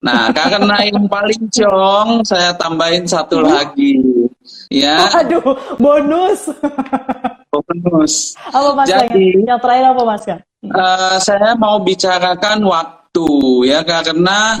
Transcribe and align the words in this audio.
Nah, 0.00 0.32
karena 0.32 0.80
yang 0.88 1.04
paling 1.04 1.52
ciong, 1.52 2.24
saya 2.24 2.56
tambahin 2.56 3.04
satu 3.04 3.44
lagi. 3.44 4.00
Ya. 4.72 5.04
Aduh, 5.20 5.52
bonus. 5.76 6.48
bonus. 7.52 8.32
Apa 8.48 8.72
Mas 8.72 8.88
Jadi, 8.88 9.44
yang, 9.44 9.56
yang 9.56 9.60
terakhir 9.60 9.92
apa 9.92 10.02
Mas? 10.08 10.24
Uh, 10.64 11.16
saya 11.20 11.52
mau 11.56 11.76
bicarakan 11.84 12.64
waktu 12.64 13.28
ya 13.68 13.80
karena 13.84 14.60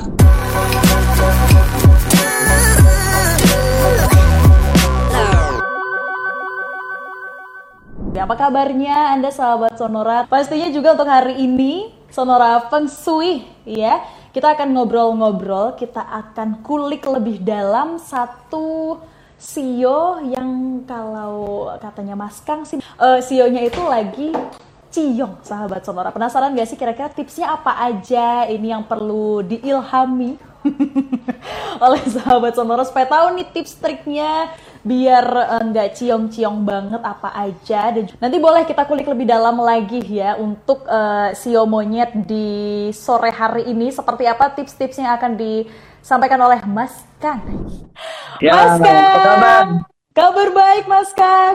Apa 8.20 8.46
kabarnya 8.46 9.16
Anda 9.16 9.32
sahabat 9.32 9.80
Sonora? 9.80 10.28
Pastinya 10.28 10.68
juga 10.68 10.92
untuk 10.92 11.08
hari 11.08 11.40
ini 11.40 11.88
Sonora 12.12 12.62
Feng 12.68 12.84
Shui 12.86 13.42
ya. 13.64 13.96
Kita 14.30 14.54
akan 14.54 14.78
ngobrol-ngobrol, 14.78 15.74
kita 15.74 16.06
akan 16.06 16.62
kulik 16.62 17.02
lebih 17.02 17.42
dalam 17.42 17.98
satu 17.98 19.02
sio 19.34 20.22
yang 20.22 20.82
kalau 20.86 21.66
katanya 21.82 22.14
Mas 22.14 22.38
Kang 22.44 22.62
sih 22.62 22.78
uh, 22.78 23.18
sionya 23.18 23.66
itu 23.66 23.82
lagi 23.82 24.30
ciong 24.94 25.42
sahabat 25.42 25.82
sonora. 25.82 26.14
Penasaran 26.14 26.54
gak 26.54 26.70
sih 26.70 26.78
kira-kira 26.78 27.10
tipsnya 27.10 27.58
apa 27.58 27.74
aja? 27.74 28.46
Ini 28.46 28.78
yang 28.78 28.86
perlu 28.86 29.42
diilhami 29.42 30.38
oleh 31.90 32.02
sahabat 32.06 32.54
sonora 32.54 32.86
supaya 32.86 33.10
tahu 33.10 33.34
nih 33.34 33.50
tips 33.50 33.82
triknya 33.82 34.54
biar 34.80 35.24
eh, 35.28 35.62
nggak 35.68 35.88
uh, 35.92 35.94
ciong-ciong 35.96 36.58
banget 36.64 37.02
apa 37.04 37.28
aja 37.36 37.92
dan 37.92 38.04
nanti 38.16 38.36
boleh 38.40 38.64
kita 38.64 38.88
kulik 38.88 39.04
lebih 39.04 39.28
dalam 39.28 39.60
lagi 39.60 40.00
ya 40.08 40.40
untuk 40.40 40.88
uh, 40.88 41.36
sio 41.36 41.68
monyet 41.68 42.12
di 42.24 42.88
sore 42.96 43.28
hari 43.28 43.68
ini 43.68 43.92
seperti 43.92 44.24
apa 44.24 44.56
tips-tips 44.56 44.96
yang 45.00 45.12
akan 45.20 45.36
disampaikan 45.36 46.40
oleh 46.40 46.60
Mas 46.64 47.04
Kang. 47.20 47.44
Ya, 48.40 48.56
Mas 48.56 48.80
Kang, 48.80 49.20
kabar? 49.20 49.64
kabar 50.16 50.48
baik 50.48 50.84
Mas 50.88 51.10
Kang. 51.12 51.54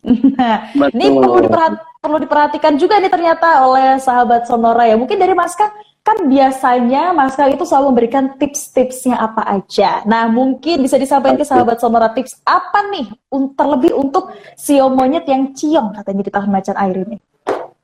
Nah, 0.00 0.72
ini 0.96 1.12
perlu, 1.12 1.44
diperhati 1.44 1.76
perlu 2.00 2.16
diperhatikan 2.24 2.74
juga 2.80 2.96
nih 2.96 3.12
ternyata 3.12 3.68
oleh 3.68 4.00
sahabat 4.00 4.48
Sonora 4.48 4.88
ya. 4.88 4.96
Mungkin 4.96 5.20
dari 5.20 5.36
Mas 5.36 5.52
Kang 5.52 5.74
kan 6.00 6.16
biasanya 6.26 7.12
Mas 7.12 7.36
Kang 7.36 7.52
itu 7.52 7.62
selalu 7.62 7.92
memberikan 7.92 8.24
tips-tipsnya 8.40 9.20
apa 9.20 9.44
aja. 9.44 10.00
Nah 10.08 10.26
mungkin 10.26 10.80
bisa 10.80 10.96
disampaikan 10.96 11.36
ke 11.36 11.44
sahabat 11.44 11.76
Sonora 11.78 12.10
tips 12.16 12.40
apa 12.48 12.88
nih 12.88 13.06
terlebih 13.54 13.92
untuk 13.94 14.32
sio 14.56 14.88
monyet 14.88 15.28
yang 15.28 15.52
ciong 15.52 15.92
katanya 15.94 16.22
di 16.24 16.32
tahun 16.32 16.50
macan 16.50 16.76
air 16.80 16.96
ini. 17.04 17.18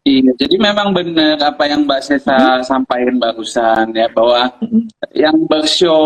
Iya, 0.06 0.30
jadi 0.38 0.62
memang 0.62 0.94
benar 0.94 1.34
apa 1.42 1.66
yang 1.66 1.82
Mbak 1.82 1.98
Sesa 1.98 2.38
hmm. 2.38 2.62
sampaikan 2.62 3.18
barusan 3.18 3.90
ya 3.90 4.06
bahwa 4.14 4.54
hmm. 4.62 4.86
yang 5.18 5.34
bersio 5.50 5.98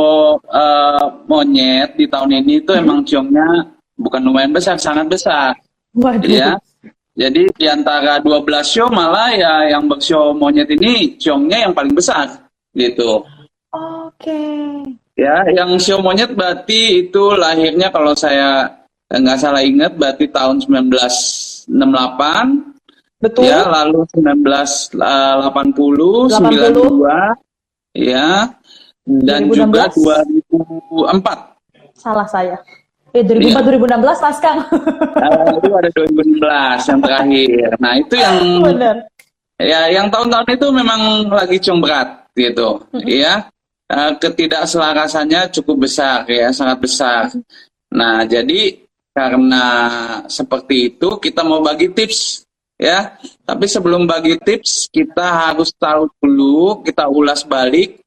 uh, 0.49 1.05
monyet 1.29 2.01
di 2.01 2.09
tahun 2.09 2.41
ini 2.41 2.65
itu 2.65 2.73
hmm. 2.73 2.81
emang 2.81 3.05
ciongnya 3.05 3.69
bukan 4.01 4.25
lumayan 4.25 4.57
besar, 4.57 4.81
sangat 4.81 5.05
besar. 5.05 5.53
Waduh. 5.93 6.33
Ya, 6.33 6.57
jadi 7.21 7.53
di 7.53 7.69
antara 7.69 8.17
12 8.25 8.49
show 8.65 8.89
malah 8.89 9.29
ya 9.37 9.77
yang 9.77 9.85
show 10.01 10.33
monyet 10.33 10.73
ini 10.73 11.21
ciongnya 11.21 11.69
yang 11.69 11.77
paling 11.77 11.93
besar 11.93 12.49
gitu. 12.73 13.21
Oke. 13.77 14.25
Okay. 14.25 14.81
Ya, 15.21 15.45
yang 15.53 15.77
show 15.77 16.01
monyet 16.01 16.33
berarti 16.33 17.05
itu 17.05 17.37
lahirnya 17.37 17.93
kalau 17.93 18.17
saya 18.17 18.73
nggak 19.13 19.37
salah 19.37 19.61
ingat 19.61 20.01
berarti 20.01 20.33
tahun 20.33 20.65
1968. 20.65 21.69
Betul. 23.21 23.53
Ya, 23.53 23.69
lalu 23.69 24.01
1980, 24.17 24.97
80. 24.97 26.41
92, 26.41 28.01
ya, 28.01 28.49
dan 29.05 29.45
2016. 29.45 29.61
juga 29.61 29.93
2004. 29.93 32.01
Salah 32.01 32.25
saya. 32.25 32.57
Eh 33.11 33.23
2004 33.27 33.43
iya. 33.43 33.61
2016 33.63 34.25
Mas 34.25 34.39
Kang. 34.39 34.59
Uh, 35.21 35.53
itu 35.61 35.71
ada 35.77 35.91
2016 35.93 36.89
yang 36.89 37.01
terakhir. 37.05 37.69
Nah, 37.77 37.93
itu 38.01 38.15
yang 38.17 38.37
Benar. 38.65 38.97
Ya, 39.61 39.81
yang 39.93 40.09
tahun-tahun 40.09 40.49
itu 40.57 40.67
memang 40.73 41.29
lagi 41.29 41.61
cung 41.61 41.85
berat 41.85 42.25
gitu. 42.33 42.81
Mm 42.91 42.99
-hmm. 43.05 43.21
Ya. 43.21 43.35
Uh, 43.91 44.13
ketidakselarasannya 44.17 45.53
cukup 45.53 45.85
besar 45.85 46.25
ya, 46.25 46.49
sangat 46.57 46.81
besar. 46.81 47.29
Mm 47.29 47.45
-hmm. 47.45 47.95
Nah, 48.01 48.19
jadi 48.25 48.81
karena 49.13 49.65
seperti 50.31 50.97
itu 50.97 51.21
kita 51.21 51.45
mau 51.45 51.61
bagi 51.61 51.93
tips 51.93 52.49
ya. 52.81 53.21
Tapi 53.45 53.69
sebelum 53.69 54.09
bagi 54.09 54.41
tips, 54.41 54.89
kita 54.89 55.53
harus 55.53 55.69
tahu 55.77 56.09
dulu, 56.17 56.81
kita 56.81 57.13
ulas 57.13 57.45
balik 57.45 58.01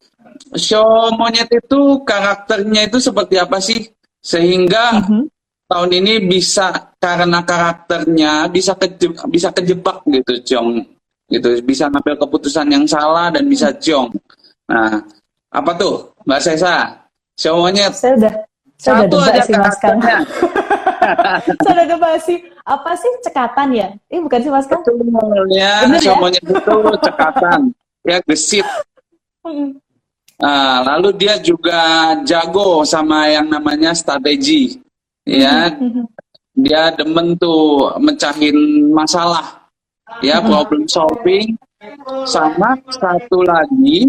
show 0.58 1.14
monyet 1.14 1.50
itu 1.50 2.02
karakternya 2.02 2.90
itu 2.90 2.98
seperti 2.98 3.38
apa 3.38 3.62
sih? 3.62 3.93
Sehingga 4.24 5.04
mm-hmm. 5.04 5.24
tahun 5.68 5.92
ini 6.00 6.14
bisa 6.32 6.96
karena 6.96 7.44
karakternya 7.44 8.48
bisa 8.48 8.72
keje, 8.80 9.12
bisa 9.28 9.52
kejebak 9.52 10.00
gitu 10.08 10.34
Jong. 10.56 10.80
Gitu 11.28 11.60
bisa 11.68 11.92
ngambil 11.92 12.16
keputusan 12.24 12.72
yang 12.72 12.88
salah 12.88 13.28
dan 13.28 13.44
bisa 13.52 13.76
Jong. 13.76 14.16
Nah 14.72 15.04
apa 15.52 15.72
tuh 15.76 16.16
Mbak 16.24 16.40
Sesa? 16.40 16.96
Semuanya 17.36 17.92
saya 17.92 18.16
udah 18.16 18.34
saya 18.80 18.94
satu 19.04 19.16
udah 19.20 19.28
aja 19.36 19.44
karakternya. 19.52 20.18
Saya 21.68 21.84
udah 21.84 22.00
basi 22.00 22.40
apa 22.64 22.96
sih 22.96 23.12
cekatan 23.28 23.76
ya? 23.76 23.92
Ini 24.08 24.24
bukan 24.24 24.40
sih 24.40 24.48
Mas 24.48 24.64
semuanya 24.72 26.40
ya? 26.40 26.40
itu 26.40 26.96
cekatan. 27.04 27.60
Ya 28.08 28.18
gesit 28.24 28.64
Nah, 30.42 30.82
lalu 30.84 31.14
dia 31.16 31.38
juga 31.40 32.14
jago 32.26 32.84
sama 32.84 33.30
yang 33.30 33.48
namanya 33.48 33.94
strategi, 33.94 34.76
ya. 35.24 35.72
Dia 36.54 36.94
demen 36.94 37.34
tuh 37.42 37.98
mecahin 37.98 38.90
masalah, 38.94 39.66
ya 40.22 40.38
problem 40.42 40.86
solving. 40.86 41.58
Sama 42.30 42.78
satu 42.88 43.44
lagi, 43.44 44.08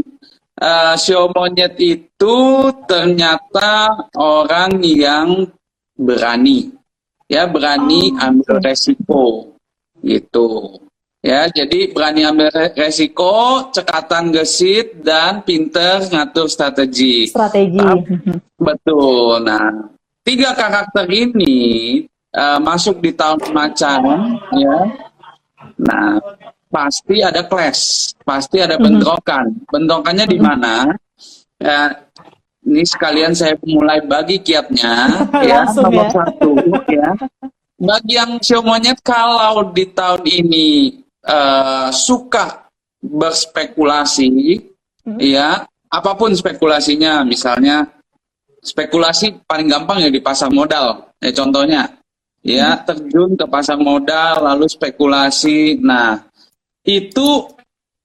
uh, 0.61 0.95
show 0.95 1.27
monyet 1.33 1.75
itu 1.81 2.37
ternyata 2.87 3.91
orang 4.15 4.79
yang 4.85 5.49
berani, 5.97 6.71
ya 7.27 7.49
berani 7.49 8.13
oh. 8.15 8.27
ambil 8.29 8.57
resiko, 8.63 9.27
gitu. 10.05 10.79
Ya, 11.25 11.49
jadi 11.49 11.89
berani 11.89 12.21
ambil 12.21 12.53
resiko, 12.77 13.73
cekatan 13.73 14.29
gesit, 14.29 15.01
dan 15.01 15.41
pinter 15.41 16.05
ngatur 16.13 16.53
strategi. 16.53 17.33
Strategi. 17.33 17.81
betul. 18.61 19.41
Nah, 19.41 19.89
tiga 20.21 20.53
karakter 20.53 21.09
ini 21.09 21.57
uh, 22.29 22.61
masuk 22.61 23.01
di 23.01 23.17
tahun 23.17 23.41
macan, 23.57 24.01
ya. 24.53 24.79
Nah, 25.81 26.21
pasti 26.69 27.25
ada 27.25 27.41
clash, 27.49 28.13
pasti 28.21 28.61
ada 28.61 28.77
mhm. 28.77 28.85
bentrokan. 28.85 29.47
Bentrokannya 29.73 30.29
di 30.29 30.37
mhm. 30.37 30.45
mana? 30.45 30.93
Ya, 31.57 32.05
ini 32.69 32.85
sekalian 32.85 33.33
saya 33.33 33.57
mulai 33.65 34.05
bagi 34.05 34.45
kiatnya, 34.45 35.25
ya. 35.49 35.65
Nomor 35.73 36.05
ya. 36.05 36.21
satu, 36.21 36.53
ya. 36.85 37.09
Bagi 37.81 38.13
yang 38.13 38.37
show 38.45 38.61
monyet, 38.61 39.01
kalau 39.01 39.73
di 39.73 39.89
tahun 39.89 40.21
ini 40.29 41.01
uh, 41.25 41.89
suka 41.93 42.69
berspekulasi, 43.01 44.29
hmm. 45.05 45.19
ya 45.21 45.65
apa 45.89 46.11
pun 46.17 46.33
spekulasinya, 46.33 47.25
misalnya 47.25 47.85
spekulasi 48.65 49.45
paling 49.45 49.69
gampang 49.69 50.05
ya 50.05 50.11
di 50.13 50.21
pasar 50.25 50.49
modal, 50.49 51.13
ya 51.21 51.31
contohnya, 51.33 51.83
ya 52.41 52.77
hmm. 52.77 52.83
terjun 52.89 53.31
ke 53.37 53.47
pasar 53.49 53.77
modal 53.77 54.45
lalu 54.45 54.69
spekulasi, 54.69 55.81
nah 55.81 56.21
itu 56.85 57.49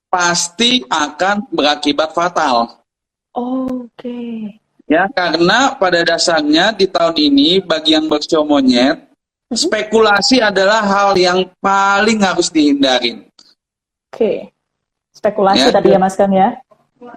pasti 0.09 0.83
akan 0.87 1.47
berakibat 1.51 2.11
fatal. 2.11 2.83
Oke. 3.35 3.85
Okay. 3.95 4.37
Ya, 4.89 5.05
karena 5.13 5.77
pada 5.77 6.01
dasarnya 6.01 6.73
di 6.73 6.89
tahun 6.89 7.13
ini 7.13 7.61
bagi 7.61 7.93
yang 7.93 8.09
bersio 8.09 8.41
monyet 8.41 9.08
Mhm. 9.08 9.08
Spekulasi 9.49 10.45
adalah 10.45 10.85
hal 10.85 11.17
yang 11.17 11.49
paling 11.57 12.21
harus 12.21 12.53
dihindarin. 12.53 13.25
Oke. 14.13 14.53
Spekulasi 15.09 15.67
ya, 15.67 15.73
tadi 15.73 15.89
ya 15.89 15.99
Mas 15.99 16.13
Kang 16.13 16.29
ya? 16.29 16.53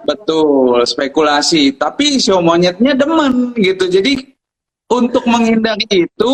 Betul, 0.01 0.81
spekulasi. 0.81 1.77
Tapi 1.77 2.17
show 2.17 2.41
monyetnya 2.41 2.97
demen 2.97 3.53
gitu. 3.53 3.85
Jadi 3.85 4.33
untuk 4.89 5.23
menghindari 5.29 6.09
itu 6.09 6.33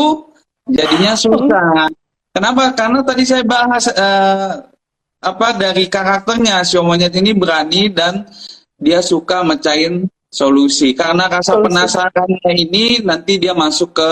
jadinya 0.71 1.19
susah. 1.19 1.91
Kenapa? 2.31 2.71
Karena 2.77 3.03
tadi 3.03 3.23
saya 3.27 3.43
bahas 3.43 3.91
uh, 3.91 4.63
apa 5.19 5.47
dari 5.59 5.91
karakternya 5.91 6.63
show 6.63 6.85
monyet 6.85 7.11
ini 7.19 7.35
berani 7.35 7.91
dan 7.91 8.23
dia 8.79 9.03
suka 9.03 9.43
mecahin 9.43 10.07
solusi. 10.31 10.95
Karena 10.95 11.27
rasa 11.27 11.59
solusi. 11.59 11.65
penasarannya 11.67 12.51
ini 12.55 13.03
nanti 13.03 13.35
dia 13.35 13.51
masuk 13.51 13.91
ke 13.97 14.09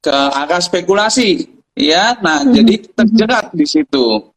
ke 0.00 0.12
arah 0.12 0.60
spekulasi 0.60 1.48
ya 1.76 2.16
nah 2.20 2.40
hmm. 2.42 2.52
jadi 2.56 2.74
terjerat 2.96 3.46
di 3.52 3.66
situ 3.68 4.32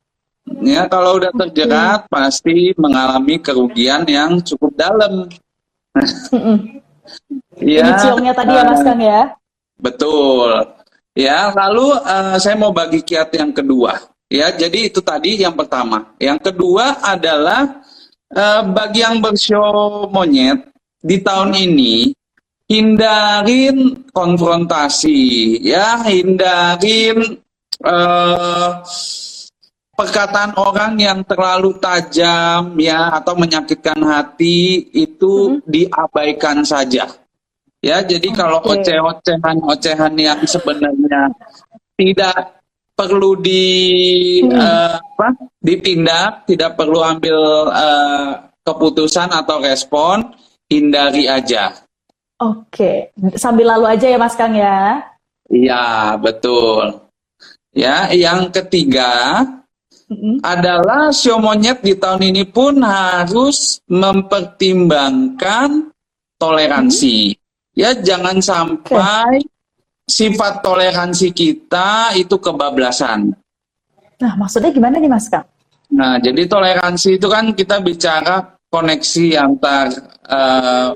ya 0.63 0.88
kalau 0.92 1.18
udah 1.18 1.31
terjerat 1.31 2.07
hmm. 2.07 2.12
pasti 2.12 2.75
mengalami 2.75 3.39
kerugian 3.39 4.04
yang 4.07 4.44
cukup 4.44 4.71
dalam 4.75 5.27
Ya, 7.62 7.94
ciongnya 8.01 8.33
tadi 8.33 8.50
ya 8.50 8.63
Mas 8.65 8.81
Kang 8.81 9.01
ya? 9.01 9.21
Betul. 9.77 10.51
Ya, 11.13 11.54
lalu 11.54 11.94
uh, 12.01 12.36
saya 12.42 12.57
mau 12.57 12.74
bagi 12.74 13.06
kiat 13.06 13.30
yang 13.38 13.54
kedua. 13.54 14.01
Ya, 14.25 14.50
jadi 14.50 14.89
itu 14.89 14.98
tadi 15.06 15.38
yang 15.38 15.54
pertama. 15.54 16.18
Yang 16.18 16.50
kedua 16.50 16.98
adalah 17.06 17.86
uh, 18.33 18.62
bagi 18.74 19.06
yang 19.06 19.21
bersio 19.21 20.10
monyet 20.10 20.65
di 21.04 21.21
tahun 21.21 21.54
ini 21.54 22.15
hindarin 22.74 24.10
konfrontasi, 24.10 25.62
ya, 25.62 26.02
hindarin 26.02 27.38
uh, 27.86 28.81
perkataan 29.94 30.58
orang 30.58 30.98
yang 30.98 31.22
terlalu 31.22 31.78
tajam 31.78 32.74
ya 32.81 33.14
atau 33.14 33.38
menyakitkan 33.38 34.02
hati 34.02 34.90
itu 34.90 35.62
hmm. 35.62 35.70
diabaikan 35.70 36.66
saja. 36.66 37.06
Ya, 37.84 38.00
jadi 38.02 38.31
okay. 38.31 38.38
kalau 38.40 38.60
oceh-ocehan-ocehan 38.64 40.14
yang 40.16 40.40
sebenarnya 40.48 41.30
tidak 42.00 42.64
perlu 42.98 43.38
di 43.38 43.66
hmm. 44.42 44.56
uh, 44.56 44.98
apa, 44.98 45.30
ditindak, 45.62 46.48
tidak 46.50 46.74
perlu 46.80 47.04
ambil 47.04 47.70
uh, 47.70 48.50
keputusan 48.64 49.30
atau 49.30 49.60
respon, 49.62 50.31
hindari 50.72 51.28
aja. 51.28 51.75
Oke, 52.44 53.16
okay. 53.16 53.40
sambil 53.40 53.72
lalu 53.72 53.95
aja 53.95 54.12
ya 54.12 54.19
Mas 54.19 54.36
Kang 54.36 54.51
ya. 54.51 55.00
Iya, 55.48 56.19
betul. 56.19 57.07
Ya, 57.72 58.12
yang 58.12 58.51
ketiga, 58.51 59.40
adalah 60.44 61.16
sio 61.16 61.40
monyet 61.40 61.80
di 61.80 61.95
tahun 61.95 62.36
ini 62.36 62.44
pun 62.51 62.84
harus 62.84 63.80
mempertimbangkan 63.88 65.88
toleransi. 66.36 67.31
Ya, 67.74 67.95
jangan 67.95 68.44
sampai 68.44 69.42
okay. 69.42 69.50
sifat 70.06 70.62
toleransi 70.62 71.34
kita 71.34 72.13
itu 72.19 72.36
kebablasan. 72.38 73.34
Nah, 74.22 74.34
maksudnya 74.38 74.69
gimana 74.69 75.01
nih, 75.01 75.10
Mas 75.10 75.31
Kak? 75.31 75.48
Nah, 75.94 76.22
jadi 76.22 76.46
toleransi 76.46 77.18
itu 77.18 77.28
kan 77.30 77.54
kita 77.54 77.81
bicara 77.81 78.57
koneksi 78.69 79.28
antar 79.38 79.88
uh, 80.25 80.89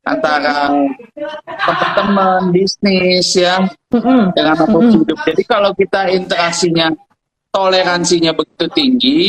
antara 0.00 0.72
teman-teman 1.46 2.50
bisnis 2.50 3.36
ya 3.36 3.68
mm-hmm. 3.92 4.32
dengan 4.32 4.54
makhluk 4.56 4.82
mm-hmm. 4.82 4.96
hidup. 5.04 5.18
Jadi 5.28 5.42
kalau 5.44 5.70
kita 5.76 6.00
interaksinya 6.08 6.88
toleransinya 7.50 8.32
begitu 8.32 8.66
tinggi, 8.70 9.22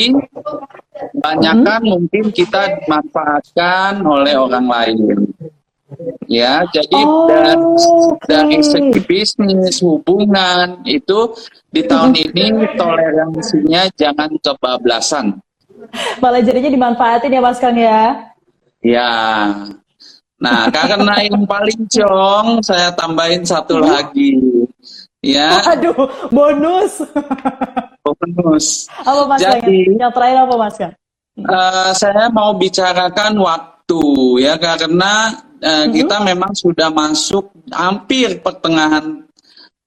banyak 1.17 1.55
kan 1.65 1.81
hmm. 1.81 1.89
mungkin 1.89 2.23
kita 2.29 2.81
dimanfaatkan 2.81 4.05
oleh 4.05 4.37
orang 4.37 4.65
lain. 4.69 4.97
Ya, 6.31 6.63
jadi 6.71 7.01
oh, 7.03 7.27
dari, 7.27 7.51
okay. 7.59 8.27
dari 8.31 8.59
segi 8.63 9.01
bisnis, 9.03 9.83
hubungan 9.83 10.79
itu 10.87 11.35
di 11.67 11.83
tahun 11.83 12.15
ini 12.15 12.77
toleransinya 12.79 13.91
jangan 13.99 14.31
kebablasan. 14.39 15.35
Malah 16.23 16.39
jadinya 16.39 16.71
dimanfaatin 16.71 17.35
ya 17.35 17.41
Mas 17.43 17.59
Kang 17.59 17.75
ya? 17.75 18.31
Ya. 18.79 19.11
Nah, 20.41 20.67
karena 20.73 21.21
yang 21.21 21.45
paling 21.45 21.85
cong, 21.85 22.65
saya 22.65 22.89
tambahin 22.97 23.45
satu 23.45 23.77
hmm. 23.77 23.85
lagi. 23.85 24.33
Ya. 25.21 25.61
Aduh, 25.69 26.09
bonus. 26.33 27.05
bonus. 28.01 28.89
Apa 29.05 29.29
Mas 29.29 29.37
Jadi, 29.37 29.93
Yang 29.93 30.11
terakhir 30.17 30.37
apa 30.49 30.55
Mas 30.57 30.75
Kang? 30.81 30.93
Uh, 31.37 31.89
saya 31.95 32.27
mau 32.33 32.57
bicarakan 32.57 33.37
waktu 33.39 34.03
ya 34.43 34.59
karena 34.59 35.31
uh, 35.63 35.87
mm-hmm. 35.87 35.93
kita 35.95 36.17
memang 36.27 36.51
sudah 36.51 36.91
masuk 36.91 37.55
hampir 37.71 38.43
pertengahan 38.43 39.23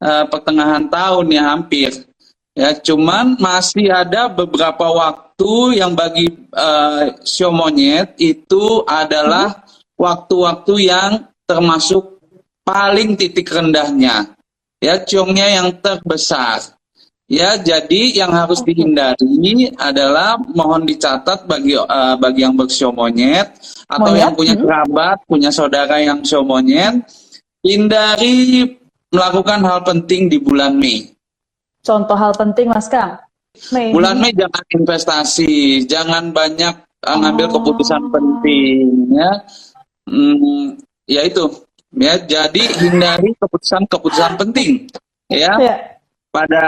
uh, 0.00 0.24
pertengahan 0.24 0.88
tahun 0.88 1.26
ya 1.28 1.42
hampir 1.52 1.90
ya 2.56 2.72
cuman 2.80 3.36
masih 3.36 3.92
ada 3.92 4.32
beberapa 4.32 4.88
waktu 4.88 5.84
yang 5.84 5.92
bagi 5.92 6.32
uh, 6.56 7.12
show 7.28 7.52
monyet 7.52 8.16
itu 8.16 8.80
adalah 8.88 9.52
mm-hmm. 9.52 9.63
Waktu-waktu 9.98 10.74
yang 10.90 11.12
termasuk 11.44 12.18
paling 12.64 13.14
titik 13.14 13.48
rendahnya 13.50 14.34
ya 14.80 15.00
ciongnya 15.04 15.60
yang 15.60 15.68
terbesar 15.80 16.74
Ya, 17.24 17.56
jadi 17.56 18.20
yang 18.20 18.36
harus 18.36 18.60
dihindari 18.60 19.72
adalah 19.80 20.36
mohon 20.52 20.84
dicatat 20.84 21.48
bagi 21.48 21.72
uh, 21.72 22.20
bagi 22.20 22.44
yang 22.44 22.52
bersio 22.52 22.92
monyet 22.92 23.48
atau 23.88 24.12
monyet? 24.12 24.20
yang 24.20 24.32
punya 24.36 24.52
hmm. 24.52 24.62
kerabat, 24.68 25.16
punya 25.24 25.48
saudara 25.48 26.04
yang 26.04 26.20
sio 26.20 26.44
monyet, 26.44 27.00
hindari 27.64 28.68
melakukan 29.08 29.64
hal 29.64 29.80
penting 29.88 30.28
di 30.28 30.36
bulan 30.36 30.76
Mei. 30.76 31.16
Contoh 31.80 32.12
hal 32.12 32.36
penting, 32.36 32.68
Mas 32.68 32.92
Kang? 32.92 33.16
Mei. 33.72 33.88
Bulan 33.96 34.20
Mei 34.20 34.36
jangan 34.36 34.64
investasi, 34.68 35.88
jangan 35.88 36.28
banyak 36.28 36.76
uh, 37.08 37.16
ngambil 37.24 37.46
oh. 37.48 37.52
keputusan 37.56 38.04
penting, 38.12 39.16
ya. 39.16 39.32
Hmm, 40.04 40.76
ya 41.08 41.24
itu, 41.24 41.44
ya. 41.96 42.20
Jadi 42.20 42.62
hindari 42.84 43.32
keputusan-keputusan 43.40 44.32
penting, 44.36 44.88
ya. 45.32 45.52
ya 45.58 45.94
pada 46.34 46.64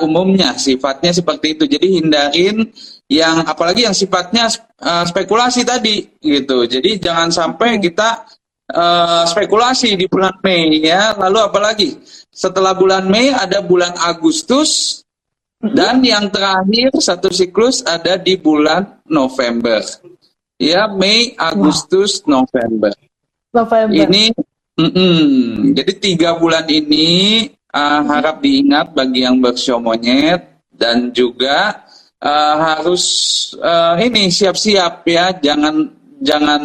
umumnya 0.00 0.56
sifatnya 0.56 1.12
seperti 1.12 1.52
itu. 1.52 1.68
Jadi 1.68 2.00
hindarin 2.00 2.64
yang 3.12 3.44
apalagi 3.44 3.84
yang 3.84 3.92
sifatnya 3.92 4.48
uh, 4.80 5.04
spekulasi 5.04 5.60
tadi 5.68 6.08
gitu. 6.24 6.64
Jadi 6.64 6.96
jangan 6.96 7.28
sampai 7.28 7.76
kita 7.76 8.24
uh, 8.72 9.28
spekulasi 9.28 10.00
di 10.00 10.08
bulan 10.08 10.40
Mei 10.40 10.80
ya. 10.80 11.12
Lalu 11.20 11.38
apalagi 11.44 11.88
setelah 12.32 12.72
bulan 12.72 13.04
Mei 13.12 13.28
ada 13.28 13.60
bulan 13.60 13.92
Agustus 14.00 15.04
mm-hmm. 15.60 15.76
dan 15.76 16.00
yang 16.00 16.32
terakhir 16.32 16.96
satu 16.96 17.28
siklus 17.28 17.84
ada 17.84 18.16
di 18.16 18.40
bulan 18.40 19.04
November. 19.04 19.84
Ya 20.60 20.84
Mei, 20.92 21.32
Agustus, 21.40 22.20
wow. 22.28 22.44
November. 22.44 22.92
November. 23.48 23.96
Ini 23.96 24.36
mm 24.76 24.90
-mm, 24.92 25.20
jadi 25.72 25.92
tiga 25.96 26.36
bulan 26.36 26.68
ini 26.68 27.48
uh, 27.72 28.00
harap 28.04 28.44
diingat 28.44 28.92
bagi 28.92 29.24
yang 29.24 29.40
bersio 29.40 29.80
monyet 29.80 30.60
dan 30.68 31.08
juga 31.16 31.80
uh, 32.20 32.56
harus 32.76 33.04
uh, 33.56 33.96
ini 33.96 34.28
siap-siap 34.28 35.00
ya 35.08 35.32
jangan 35.40 35.88
jangan 36.20 36.60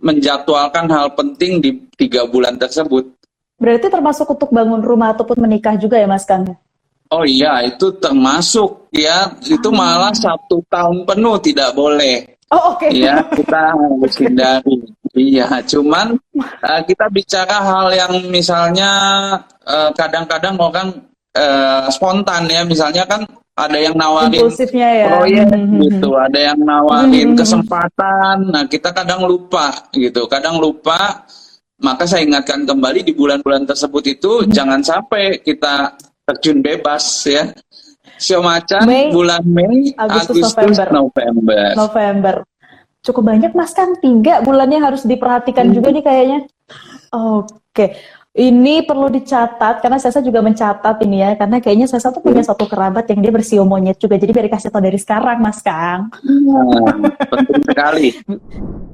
menjadwalkan 0.00 0.88
hal 0.88 1.12
penting 1.12 1.60
di 1.60 1.70
tiga 2.00 2.24
bulan 2.24 2.56
tersebut. 2.56 3.12
Berarti 3.60 3.92
termasuk 3.92 4.24
untuk 4.24 4.50
bangun 4.50 4.80
rumah 4.80 5.12
ataupun 5.12 5.36
menikah 5.36 5.76
juga 5.76 6.00
ya 6.00 6.08
Mas 6.08 6.24
Kang? 6.24 6.48
Oh 7.14 7.22
iya 7.22 7.62
itu 7.62 7.94
termasuk 8.02 8.90
ya 8.90 9.30
itu 9.46 9.70
ah. 9.70 9.76
malah 9.78 10.10
satu 10.10 10.58
tahun 10.66 11.06
penuh 11.06 11.38
tidak 11.38 11.70
boleh. 11.78 12.26
Oh 12.50 12.74
oke. 12.74 12.90
Okay. 12.90 13.06
Ya 13.06 13.22
kita 13.38 13.70
harus 13.70 14.14
hindari. 14.18 14.82
Iya, 15.14 15.62
cuman 15.62 16.18
uh, 16.42 16.82
kita 16.82 17.06
bicara 17.06 17.62
hal 17.62 17.86
yang 17.94 18.34
misalnya 18.34 18.90
eh, 19.62 19.90
kadang-kadang 19.94 20.58
orang 20.58 20.90
uh, 21.38 21.86
spontan 21.86 22.50
ya, 22.50 22.66
misalnya 22.66 23.06
kan 23.06 23.22
ada 23.54 23.78
yang 23.78 23.94
nawarin 23.94 24.50
ya. 24.74 25.06
proyek 25.06 25.46
mm-hmm. 25.54 25.80
gitu, 25.86 26.18
ada 26.18 26.50
yang 26.50 26.58
nawarin 26.58 27.30
mm-hmm. 27.30 27.38
kesempatan. 27.38 28.36
Nah, 28.50 28.66
kita 28.66 28.90
kadang 28.90 29.22
lupa 29.22 29.70
gitu, 29.94 30.26
kadang 30.26 30.58
lupa. 30.58 31.22
Maka 31.78 32.10
saya 32.10 32.26
ingatkan 32.26 32.66
kembali 32.66 33.06
di 33.06 33.14
bulan-bulan 33.14 33.70
tersebut 33.70 34.18
itu 34.18 34.32
mm-hmm. 34.42 34.50
jangan 34.50 34.82
sampai 34.82 35.38
kita 35.46 35.94
terjun 36.24 36.58
bebas 36.64 37.04
ya. 37.28 37.52
Sio 38.14 38.40
macan 38.40 38.86
Mei, 38.86 39.10
bulan 39.10 39.42
Mei, 39.42 39.90
Agustus, 39.98 40.54
Agustus 40.54 40.54
November. 40.54 40.86
November. 40.94 41.68
November 41.74 42.34
cukup 43.04 43.22
banyak 43.36 43.52
mas 43.52 43.76
kan 43.76 43.92
tiga 44.00 44.40
bulannya 44.40 44.80
harus 44.80 45.04
diperhatikan 45.04 45.68
hmm. 45.68 45.74
juga 45.76 45.88
nih 45.92 46.04
kayaknya 46.04 46.38
oke 47.12 47.86
ini 48.34 48.82
perlu 48.82 49.12
dicatat 49.12 49.78
karena 49.78 50.00
saya 50.00 50.24
juga 50.24 50.42
mencatat 50.42 50.96
ini 51.06 51.22
ya 51.22 51.30
karena 51.38 51.62
kayaknya 51.62 51.86
saya 51.86 52.10
tuh 52.10 52.24
punya 52.24 52.42
satu 52.42 52.66
kerabat 52.66 53.06
yang 53.12 53.20
dia 53.22 53.30
bersio 53.30 53.62
monyet 53.62 54.00
juga 54.00 54.18
jadi 54.18 54.32
biar 54.32 54.48
dikasih 54.48 54.72
tahu 54.72 54.82
dari 54.82 54.98
sekarang 54.98 55.38
mas 55.38 55.60
Kang 55.60 56.08
hmm, 56.24 57.12
penting 57.28 57.62
sekali 57.68 58.08